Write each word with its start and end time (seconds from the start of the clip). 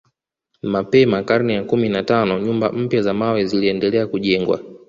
Mapema 0.61 1.23
karne 1.23 1.53
ya 1.53 1.63
kumi 1.63 1.89
na 1.89 2.03
tano 2.03 2.39
nyumba 2.39 2.71
mpya 2.71 3.01
za 3.01 3.13
mawe 3.13 3.45
ziliendelea 3.45 4.07
kujengwa 4.07 4.59